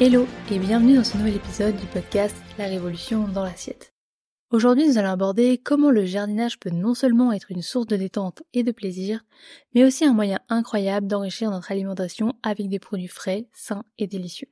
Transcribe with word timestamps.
Hello 0.00 0.28
et 0.52 0.60
bienvenue 0.60 0.94
dans 0.94 1.02
ce 1.02 1.16
nouvel 1.16 1.34
épisode 1.34 1.74
du 1.74 1.86
podcast 1.86 2.36
La 2.56 2.66
Révolution 2.66 3.26
dans 3.26 3.42
l'assiette. 3.42 3.94
Aujourd'hui 4.52 4.86
nous 4.86 4.96
allons 4.96 5.08
aborder 5.08 5.58
comment 5.58 5.90
le 5.90 6.04
jardinage 6.04 6.60
peut 6.60 6.70
non 6.70 6.94
seulement 6.94 7.32
être 7.32 7.50
une 7.50 7.62
source 7.62 7.88
de 7.88 7.96
détente 7.96 8.44
et 8.52 8.62
de 8.62 8.70
plaisir, 8.70 9.24
mais 9.74 9.84
aussi 9.84 10.04
un 10.04 10.12
moyen 10.12 10.38
incroyable 10.48 11.08
d'enrichir 11.08 11.50
notre 11.50 11.72
alimentation 11.72 12.34
avec 12.44 12.68
des 12.68 12.78
produits 12.78 13.08
frais, 13.08 13.48
sains 13.52 13.82
et 13.98 14.06
délicieux. 14.06 14.46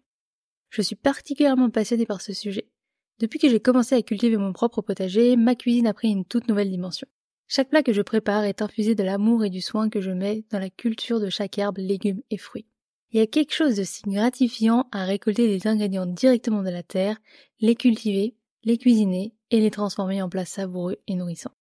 Je 0.70 0.82
suis 0.82 0.96
particulièrement 0.96 1.70
passionnée 1.70 2.06
par 2.06 2.22
ce 2.22 2.32
sujet. 2.32 2.68
Depuis 3.20 3.38
que 3.38 3.48
j'ai 3.48 3.60
commencé 3.60 3.94
à 3.94 4.02
cultiver 4.02 4.38
mon 4.38 4.52
propre 4.52 4.82
potager, 4.82 5.36
ma 5.36 5.54
cuisine 5.54 5.86
a 5.86 5.94
pris 5.94 6.08
une 6.08 6.24
toute 6.24 6.48
nouvelle 6.48 6.70
dimension. 6.70 7.06
Chaque 7.46 7.68
plat 7.68 7.84
que 7.84 7.92
je 7.92 8.02
prépare 8.02 8.42
est 8.42 8.62
infusé 8.62 8.96
de 8.96 9.04
l'amour 9.04 9.44
et 9.44 9.50
du 9.50 9.60
soin 9.60 9.90
que 9.90 10.00
je 10.00 10.10
mets 10.10 10.44
dans 10.50 10.58
la 10.58 10.70
culture 10.70 11.20
de 11.20 11.30
chaque 11.30 11.56
herbe, 11.56 11.78
légume 11.78 12.22
et 12.32 12.36
fruit. 12.36 12.66
Il 13.16 13.20
y 13.20 13.22
a 13.22 13.26
quelque 13.26 13.54
chose 13.54 13.76
de 13.76 13.82
si 13.82 14.02
gratifiant 14.02 14.88
à 14.92 15.06
récolter 15.06 15.48
des 15.48 15.66
ingrédients 15.66 16.04
directement 16.04 16.62
de 16.62 16.68
la 16.68 16.82
terre, 16.82 17.16
les 17.60 17.74
cultiver, 17.74 18.36
les 18.62 18.76
cuisiner 18.76 19.32
et 19.50 19.58
les 19.58 19.70
transformer 19.70 20.20
en 20.20 20.28
plats 20.28 20.44
savoureux 20.44 20.98
et 21.06 21.14
nourrissants. 21.14 21.54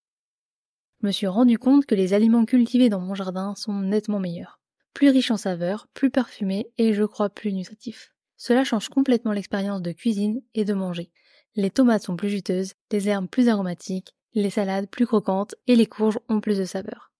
Je 0.99 1.07
me 1.07 1.13
suis 1.13 1.27
rendu 1.27 1.57
compte 1.57 1.85
que 1.85 1.95
les 1.95 2.11
aliments 2.11 2.43
cultivés 2.43 2.89
dans 2.89 2.99
mon 2.99 3.15
jardin 3.15 3.55
sont 3.55 3.79
nettement 3.79 4.19
meilleurs. 4.19 4.59
Plus 4.93 5.07
riches 5.07 5.31
en 5.31 5.37
saveurs, 5.37 5.87
plus 5.93 6.09
parfumés 6.09 6.67
et 6.77 6.93
je 6.93 7.05
crois 7.05 7.29
plus 7.29 7.53
nutritifs. 7.53 8.11
Cela 8.35 8.65
change 8.65 8.89
complètement 8.89 9.31
l'expérience 9.31 9.81
de 9.81 9.93
cuisine 9.93 10.41
et 10.55 10.65
de 10.65 10.73
manger. 10.73 11.09
Les 11.55 11.71
tomates 11.71 12.03
sont 12.03 12.17
plus 12.17 12.31
juteuses, 12.31 12.73
les 12.91 13.07
herbes 13.07 13.29
plus 13.29 13.47
aromatiques, 13.47 14.13
les 14.33 14.49
salades 14.49 14.89
plus 14.89 15.07
croquantes 15.07 15.55
et 15.67 15.77
les 15.77 15.85
courges 15.85 16.19
ont 16.27 16.41
plus 16.41 16.57
de 16.57 16.65
saveur. 16.65 17.13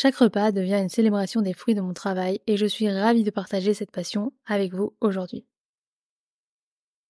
Chaque 0.00 0.14
repas 0.14 0.52
devient 0.52 0.78
une 0.80 0.88
célébration 0.88 1.42
des 1.42 1.52
fruits 1.52 1.74
de 1.74 1.80
mon 1.80 1.92
travail 1.92 2.40
et 2.46 2.56
je 2.56 2.66
suis 2.66 2.88
ravie 2.88 3.24
de 3.24 3.32
partager 3.32 3.74
cette 3.74 3.90
passion 3.90 4.32
avec 4.46 4.72
vous 4.72 4.94
aujourd'hui. 5.00 5.44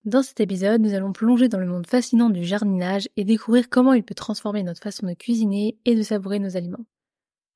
Dans 0.07 0.23
cet 0.23 0.41
épisode, 0.41 0.81
nous 0.81 0.95
allons 0.95 1.13
plonger 1.13 1.49
dans 1.49 1.59
le 1.59 1.67
monde 1.67 1.87
fascinant 1.87 2.31
du 2.31 2.45
jardinage 2.45 3.11
et 3.19 3.25
découvrir 3.25 3.69
comment 3.69 3.93
il 3.93 4.05
peut 4.05 4.15
transformer 4.15 4.63
notre 4.63 4.81
façon 4.81 5.07
de 5.07 5.13
cuisiner 5.13 5.77
et 5.85 5.95
de 5.97 6.03
savourer 6.03 6.39
nos 6.39 6.57
aliments. 6.57 6.87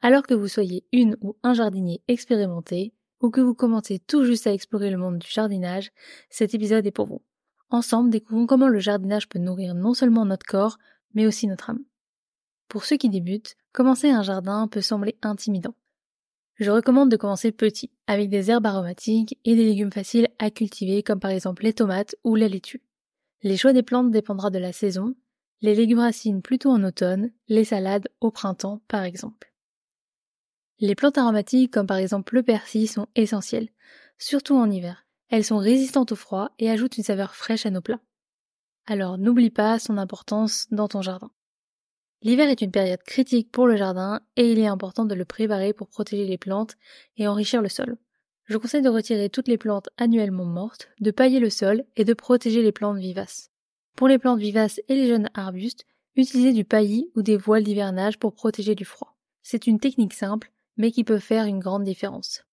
Alors 0.03 0.25
que 0.25 0.34
vous 0.34 0.48
soyez 0.48 0.84
une 0.92 1.16
ou 1.22 1.34
un 1.42 1.55
jardinier 1.55 2.03
expérimenté, 2.08 2.92
ou 3.22 3.30
que 3.30 3.41
vous 3.41 3.55
commencez 3.55 4.00
tout 4.00 4.27
juste 4.27 4.47
à 4.47 4.53
explorer 4.53 4.91
le 4.91 4.98
monde 4.98 5.16
du 5.16 5.30
jardinage, 5.30 5.92
cet 6.28 6.53
épisode 6.53 6.86
est 6.86 6.91
pour 6.91 7.06
vous. 7.06 7.22
Ensemble, 7.70 8.10
découvrons 8.10 8.47
comment 8.47 8.69
le 8.69 8.80
jardinage 8.80 9.30
peut 9.30 9.38
nourrir 9.38 9.75
non 9.75 9.94
seulement 9.94 10.27
notre 10.27 10.44
corps, 10.44 10.77
mais 11.14 11.27
aussi 11.27 11.47
notre 11.47 11.70
âme. 11.70 11.83
Pour 12.69 12.84
ceux 12.84 12.98
qui 12.98 13.08
débutent, 13.08 13.56
commencer 13.73 14.11
un 14.11 14.23
jardin 14.23 14.69
peut 14.69 14.81
sembler 14.81 15.17
intimidant. 15.23 15.75
Je 16.56 16.70
recommande 16.70 17.11
de 17.11 17.17
commencer 17.17 17.51
petit, 17.51 17.91
avec 18.06 18.28
des 18.28 18.51
herbes 18.51 18.67
aromatiques 18.67 19.39
et 19.45 19.56
des 19.56 19.65
légumes 19.65 19.92
faciles 19.92 20.28
à 20.39 20.51
cultiver 20.51 21.03
comme 21.03 21.20
par 21.20 21.31
exemple 21.31 21.65
les 21.65 21.73
tomates 21.73 22.15
ou 22.25 22.34
la 22.37 22.48
laitue. 22.48 22.83
Les 23.43 23.56
choix 23.56 23.73
des 23.73 23.83
plantes 23.83 24.11
dépendra 24.11 24.50
de 24.50 24.59
la 24.59 24.73
saison, 24.73 25.15
les 25.62 25.75
légumes 25.75 26.00
racines 26.00 26.43
plutôt 26.43 26.70
en 26.70 26.84
automne, 26.84 27.33
les 27.48 27.65
salades 27.65 28.09
au 28.20 28.31
printemps 28.31 28.81
par 28.89 29.03
exemple. 29.03 29.53
Les 30.78 30.95
plantes 30.95 31.19
aromatiques 31.19 31.73
comme 31.73 31.87
par 31.87 31.97
exemple 31.97 32.34
le 32.34 32.43
persil 32.43 32.88
sont 32.88 33.06
essentielles, 33.15 33.71
surtout 34.19 34.56
en 34.56 34.71
hiver. 34.71 35.06
Elles 35.28 35.44
sont 35.44 35.59
résistantes 35.59 36.12
au 36.12 36.16
froid 36.16 36.50
et 36.59 36.71
ajoutent 36.71 36.99
une 36.99 37.05
saveur 37.05 37.34
fraîche 37.34 37.65
à 37.65 37.71
nos 37.71 37.81
plats. 37.81 38.00
Alors 38.87 39.16
n'oublie 39.16 39.50
pas 39.50 39.78
son 39.78 39.97
importance 39.97 40.66
dans 40.71 40.88
ton 40.88 41.00
jardin. 41.00 41.31
L'hiver 42.22 42.49
est 42.49 42.62
une 42.62 42.71
période 42.71 43.03
critique 43.03 43.50
pour 43.50 43.66
le 43.66 43.77
jardin 43.77 44.21
et 44.37 44.53
il 44.53 44.59
est 44.60 44.66
important 44.66 45.05
de 45.05 45.15
le 45.15 45.25
préparer 45.25 45.72
pour 45.72 45.88
protéger 45.88 46.25
les 46.25 46.38
plantes 46.38 46.77
et 47.16 47.27
enrichir 47.27 47.60
le 47.60 47.69
sol. 47.69 47.97
Je 48.44 48.56
conseille 48.56 48.83
de 48.83 48.88
retirer 48.88 49.28
toutes 49.28 49.49
les 49.49 49.59
plantes 49.59 49.88
annuellement 49.97 50.44
mortes, 50.44 50.88
de 51.00 51.11
pailler 51.11 51.41
le 51.41 51.50
sol 51.50 51.84
et 51.97 52.05
de 52.05 52.15
protéger 52.15 52.62
les 52.62 52.71
plantes 52.71 52.99
vivaces. 52.99 53.50
Pour 53.97 54.06
les 54.06 54.19
plantes 54.19 54.38
vivaces 54.38 54.81
et 54.88 54.94
les 54.94 55.09
jeunes 55.09 55.31
arbustes, 55.34 55.84
utilisez 56.15 56.53
du 56.53 56.65
paillis 56.65 57.11
ou 57.16 57.22
des 57.22 57.37
voiles 57.37 57.65
d'hivernage 57.65 58.19
pour 58.19 58.34
protéger 58.34 58.75
du 58.75 58.84
froid. 58.84 59.16
C'est 59.43 59.66
une 59.66 59.81
technique 59.81 60.15
simple, 60.15 60.53
mais 60.77 60.93
qui 60.93 61.03
peut 61.03 61.19
faire 61.19 61.47
une 61.47 61.59
grande 61.59 61.84
différence. 61.84 62.44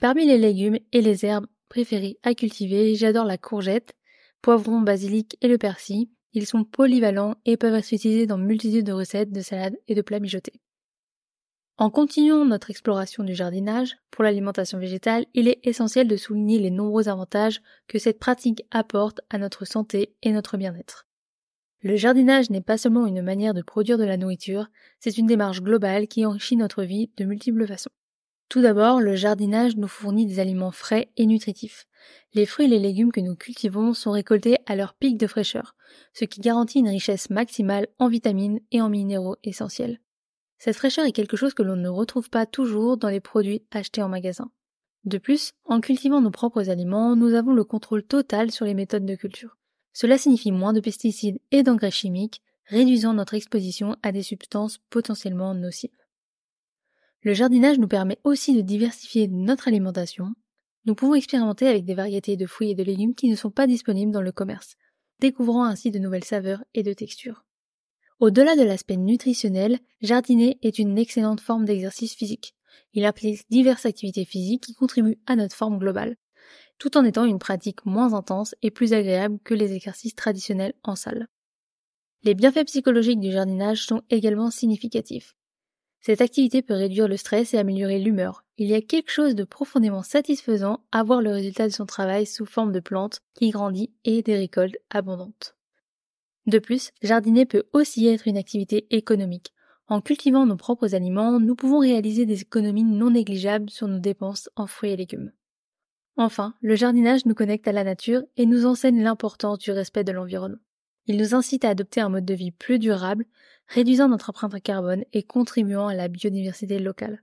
Parmi 0.00 0.26
les 0.26 0.38
légumes 0.38 0.78
et 0.92 1.00
les 1.00 1.24
herbes 1.24 1.46
préférées 1.68 2.18
à 2.22 2.34
cultiver, 2.34 2.94
j'adore 2.94 3.24
la 3.24 3.38
courgette, 3.38 3.94
poivron, 4.42 4.80
basilic 4.80 5.38
et 5.40 5.48
le 5.48 5.58
persil, 5.58 6.10
ils 6.32 6.46
sont 6.46 6.64
polyvalents 6.64 7.36
et 7.44 7.56
peuvent 7.56 7.74
être 7.74 7.92
utilisés 7.92 8.26
dans 8.26 8.38
multitude 8.38 8.86
de 8.86 8.92
recettes, 8.92 9.32
de 9.32 9.40
salades 9.40 9.76
et 9.88 9.94
de 9.94 10.02
plats 10.02 10.20
mijotés. 10.20 10.60
En 11.78 11.90
continuant 11.90 12.44
notre 12.44 12.70
exploration 12.70 13.24
du 13.24 13.34
jardinage, 13.34 13.96
pour 14.10 14.24
l'alimentation 14.24 14.78
végétale, 14.78 15.26
il 15.34 15.48
est 15.48 15.58
essentiel 15.64 16.06
de 16.06 16.16
souligner 16.16 16.58
les 16.58 16.70
nombreux 16.70 17.08
avantages 17.08 17.60
que 17.88 17.98
cette 17.98 18.18
pratique 18.18 18.62
apporte 18.70 19.20
à 19.30 19.38
notre 19.38 19.64
santé 19.64 20.14
et 20.22 20.32
notre 20.32 20.58
bien-être. 20.58 21.06
Le 21.80 21.96
jardinage 21.96 22.50
n'est 22.50 22.60
pas 22.60 22.78
seulement 22.78 23.06
une 23.06 23.22
manière 23.22 23.54
de 23.54 23.62
produire 23.62 23.98
de 23.98 24.04
la 24.04 24.16
nourriture, 24.16 24.68
c'est 25.00 25.18
une 25.18 25.26
démarche 25.26 25.62
globale 25.62 26.06
qui 26.06 26.24
enrichit 26.24 26.56
notre 26.56 26.84
vie 26.84 27.10
de 27.16 27.24
multiples 27.24 27.66
façons. 27.66 27.90
Tout 28.52 28.60
d'abord, 28.60 29.00
le 29.00 29.16
jardinage 29.16 29.78
nous 29.78 29.88
fournit 29.88 30.26
des 30.26 30.38
aliments 30.38 30.72
frais 30.72 31.08
et 31.16 31.24
nutritifs. 31.24 31.86
Les 32.34 32.44
fruits 32.44 32.66
et 32.66 32.68
les 32.68 32.78
légumes 32.78 33.10
que 33.10 33.22
nous 33.22 33.34
cultivons 33.34 33.94
sont 33.94 34.10
récoltés 34.10 34.58
à 34.66 34.76
leur 34.76 34.92
pic 34.92 35.16
de 35.16 35.26
fraîcheur, 35.26 35.74
ce 36.12 36.26
qui 36.26 36.42
garantit 36.42 36.80
une 36.80 36.90
richesse 36.90 37.30
maximale 37.30 37.86
en 37.98 38.08
vitamines 38.08 38.60
et 38.70 38.82
en 38.82 38.90
minéraux 38.90 39.36
essentiels. 39.42 40.02
Cette 40.58 40.76
fraîcheur 40.76 41.06
est 41.06 41.12
quelque 41.12 41.38
chose 41.38 41.54
que 41.54 41.62
l'on 41.62 41.76
ne 41.76 41.88
retrouve 41.88 42.28
pas 42.28 42.44
toujours 42.44 42.98
dans 42.98 43.08
les 43.08 43.20
produits 43.20 43.62
achetés 43.70 44.02
en 44.02 44.10
magasin. 44.10 44.50
De 45.06 45.16
plus, 45.16 45.54
en 45.64 45.80
cultivant 45.80 46.20
nos 46.20 46.30
propres 46.30 46.68
aliments, 46.68 47.16
nous 47.16 47.32
avons 47.32 47.54
le 47.54 47.64
contrôle 47.64 48.02
total 48.02 48.50
sur 48.50 48.66
les 48.66 48.74
méthodes 48.74 49.06
de 49.06 49.14
culture. 49.14 49.56
Cela 49.94 50.18
signifie 50.18 50.52
moins 50.52 50.74
de 50.74 50.80
pesticides 50.80 51.40
et 51.52 51.62
d'engrais 51.62 51.90
chimiques, 51.90 52.42
réduisant 52.66 53.14
notre 53.14 53.32
exposition 53.32 53.96
à 54.02 54.12
des 54.12 54.22
substances 54.22 54.76
potentiellement 54.90 55.54
nocives. 55.54 56.01
Le 57.24 57.34
jardinage 57.34 57.78
nous 57.78 57.86
permet 57.86 58.18
aussi 58.24 58.52
de 58.52 58.62
diversifier 58.62 59.28
notre 59.28 59.68
alimentation. 59.68 60.34
Nous 60.86 60.96
pouvons 60.96 61.14
expérimenter 61.14 61.68
avec 61.68 61.84
des 61.84 61.94
variétés 61.94 62.36
de 62.36 62.46
fruits 62.46 62.70
et 62.72 62.74
de 62.74 62.82
légumes 62.82 63.14
qui 63.14 63.28
ne 63.28 63.36
sont 63.36 63.52
pas 63.52 63.68
disponibles 63.68 64.10
dans 64.10 64.22
le 64.22 64.32
commerce, 64.32 64.74
découvrant 65.20 65.64
ainsi 65.64 65.92
de 65.92 66.00
nouvelles 66.00 66.24
saveurs 66.24 66.64
et 66.74 66.82
de 66.82 66.92
textures. 66.92 67.44
Au-delà 68.18 68.56
de 68.56 68.62
l'aspect 68.62 68.96
nutritionnel, 68.96 69.78
jardiner 70.00 70.58
est 70.62 70.80
une 70.80 70.98
excellente 70.98 71.40
forme 71.40 71.64
d'exercice 71.64 72.14
physique. 72.14 72.56
Il 72.92 73.04
implique 73.04 73.48
diverses 73.50 73.86
activités 73.86 74.24
physiques 74.24 74.64
qui 74.64 74.74
contribuent 74.74 75.20
à 75.26 75.36
notre 75.36 75.54
forme 75.54 75.78
globale, 75.78 76.16
tout 76.78 76.96
en 76.96 77.04
étant 77.04 77.24
une 77.24 77.38
pratique 77.38 77.86
moins 77.86 78.14
intense 78.14 78.56
et 78.62 78.72
plus 78.72 78.94
agréable 78.94 79.38
que 79.44 79.54
les 79.54 79.74
exercices 79.74 80.16
traditionnels 80.16 80.74
en 80.82 80.96
salle. 80.96 81.28
Les 82.24 82.34
bienfaits 82.34 82.66
psychologiques 82.66 83.20
du 83.20 83.30
jardinage 83.30 83.86
sont 83.86 84.02
également 84.10 84.50
significatifs. 84.50 85.36
Cette 86.04 86.20
activité 86.20 86.62
peut 86.62 86.74
réduire 86.74 87.06
le 87.06 87.16
stress 87.16 87.54
et 87.54 87.58
améliorer 87.58 88.00
l'humeur. 88.00 88.44
Il 88.58 88.66
y 88.66 88.74
a 88.74 88.82
quelque 88.82 89.10
chose 89.10 89.36
de 89.36 89.44
profondément 89.44 90.02
satisfaisant 90.02 90.80
à 90.90 91.04
voir 91.04 91.22
le 91.22 91.30
résultat 91.30 91.68
de 91.68 91.72
son 91.72 91.86
travail 91.86 92.26
sous 92.26 92.44
forme 92.44 92.72
de 92.72 92.80
plantes 92.80 93.20
qui 93.34 93.50
grandit 93.50 93.92
et 94.04 94.22
des 94.22 94.36
récoltes 94.36 94.76
abondantes. 94.90 95.54
De 96.46 96.58
plus, 96.58 96.90
jardiner 97.02 97.46
peut 97.46 97.62
aussi 97.72 98.08
être 98.08 98.26
une 98.26 98.36
activité 98.36 98.88
économique. 98.90 99.52
En 99.86 100.00
cultivant 100.00 100.44
nos 100.44 100.56
propres 100.56 100.96
aliments, 100.96 101.38
nous 101.38 101.54
pouvons 101.54 101.78
réaliser 101.78 102.26
des 102.26 102.42
économies 102.42 102.82
non 102.82 103.10
négligeables 103.10 103.70
sur 103.70 103.86
nos 103.86 104.00
dépenses 104.00 104.50
en 104.56 104.66
fruits 104.66 104.90
et 104.90 104.96
légumes. 104.96 105.30
Enfin, 106.16 106.54
le 106.60 106.74
jardinage 106.74 107.26
nous 107.26 107.34
connecte 107.34 107.68
à 107.68 107.72
la 107.72 107.84
nature 107.84 108.22
et 108.36 108.46
nous 108.46 108.66
enseigne 108.66 109.02
l'importance 109.02 109.58
du 109.58 109.70
respect 109.70 110.02
de 110.02 110.12
l'environnement. 110.12 110.58
Il 111.06 111.16
nous 111.16 111.34
incite 111.34 111.64
à 111.64 111.70
adopter 111.70 112.00
un 112.00 112.08
mode 112.08 112.24
de 112.24 112.34
vie 112.34 112.50
plus 112.50 112.78
durable, 112.78 113.24
réduisant 113.68 114.08
notre 114.08 114.30
empreinte 114.30 114.62
carbone 114.62 115.04
et 115.12 115.22
contribuant 115.22 115.88
à 115.88 115.94
la 115.94 116.08
biodiversité 116.08 116.78
locale. 116.78 117.22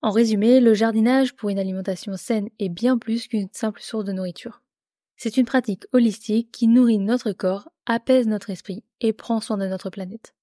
En 0.00 0.10
résumé, 0.10 0.60
le 0.60 0.74
jardinage 0.74 1.34
pour 1.34 1.48
une 1.50 1.58
alimentation 1.58 2.16
saine 2.16 2.48
est 2.58 2.68
bien 2.68 2.98
plus 2.98 3.26
qu'une 3.26 3.48
simple 3.52 3.80
source 3.82 4.04
de 4.04 4.12
nourriture. 4.12 4.62
C'est 5.16 5.36
une 5.36 5.46
pratique 5.46 5.86
holistique 5.92 6.52
qui 6.52 6.68
nourrit 6.68 6.98
notre 6.98 7.32
corps, 7.32 7.68
apaise 7.86 8.28
notre 8.28 8.50
esprit 8.50 8.84
et 9.00 9.12
prend 9.12 9.40
soin 9.40 9.56
de 9.56 9.66
notre 9.66 9.90
planète. 9.90 10.34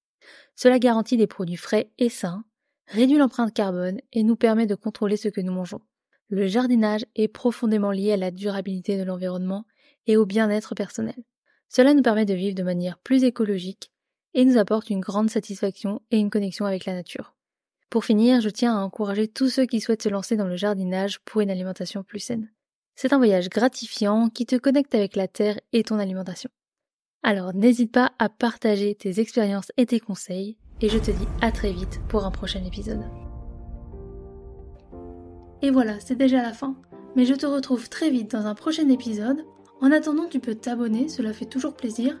Cela 0.54 0.78
garantit 0.78 1.16
des 1.16 1.26
produits 1.26 1.56
frais 1.56 1.90
et 1.98 2.10
sains, 2.10 2.44
réduit 2.86 3.16
l'empreinte 3.16 3.54
carbone 3.54 4.00
et 4.12 4.22
nous 4.22 4.36
permet 4.36 4.66
de 4.66 4.74
contrôler 4.74 5.16
ce 5.16 5.28
que 5.28 5.40
nous 5.40 5.52
mangeons. 5.52 5.80
Le 6.28 6.46
jardinage 6.46 7.06
est 7.14 7.28
profondément 7.28 7.92
lié 7.92 8.12
à 8.12 8.16
la 8.18 8.30
durabilité 8.30 8.98
de 8.98 9.04
l'environnement 9.04 9.64
et 10.06 10.18
au 10.18 10.26
bien-être 10.26 10.74
personnel. 10.74 11.16
Cela 11.68 11.94
nous 11.94 12.02
permet 12.02 12.26
de 12.26 12.34
vivre 12.34 12.54
de 12.54 12.62
manière 12.62 12.98
plus 12.98 13.24
écologique 13.24 13.90
et 14.36 14.44
nous 14.44 14.58
apporte 14.58 14.90
une 14.90 15.00
grande 15.00 15.30
satisfaction 15.30 16.00
et 16.12 16.18
une 16.18 16.30
connexion 16.30 16.66
avec 16.66 16.84
la 16.84 16.92
nature. 16.92 17.34
Pour 17.90 18.04
finir, 18.04 18.42
je 18.42 18.50
tiens 18.50 18.76
à 18.76 18.82
encourager 18.82 19.28
tous 19.28 19.48
ceux 19.48 19.64
qui 19.64 19.80
souhaitent 19.80 20.02
se 20.02 20.10
lancer 20.10 20.36
dans 20.36 20.46
le 20.46 20.56
jardinage 20.56 21.20
pour 21.20 21.40
une 21.40 21.50
alimentation 21.50 22.02
plus 22.02 22.20
saine. 22.20 22.52
C'est 22.94 23.14
un 23.14 23.16
voyage 23.16 23.48
gratifiant 23.48 24.28
qui 24.28 24.44
te 24.44 24.56
connecte 24.56 24.94
avec 24.94 25.16
la 25.16 25.26
terre 25.26 25.58
et 25.72 25.82
ton 25.82 25.98
alimentation. 25.98 26.50
Alors 27.22 27.54
n'hésite 27.54 27.92
pas 27.92 28.12
à 28.18 28.28
partager 28.28 28.94
tes 28.94 29.20
expériences 29.20 29.72
et 29.78 29.86
tes 29.86 30.00
conseils 30.00 30.58
et 30.82 30.90
je 30.90 30.98
te 30.98 31.10
dis 31.10 31.26
à 31.40 31.50
très 31.50 31.72
vite 31.72 32.00
pour 32.08 32.26
un 32.26 32.30
prochain 32.30 32.62
épisode. 32.62 33.04
Et 35.62 35.70
voilà, 35.70 35.98
c'est 36.00 36.14
déjà 36.14 36.42
la 36.42 36.52
fin. 36.52 36.76
Mais 37.16 37.24
je 37.24 37.34
te 37.34 37.46
retrouve 37.46 37.88
très 37.88 38.10
vite 38.10 38.32
dans 38.32 38.46
un 38.46 38.54
prochain 38.54 38.88
épisode. 38.90 39.46
En 39.80 39.90
attendant, 39.90 40.28
tu 40.28 40.40
peux 40.40 40.54
t'abonner, 40.54 41.08
cela 41.08 41.32
fait 41.32 41.46
toujours 41.46 41.74
plaisir, 41.74 42.20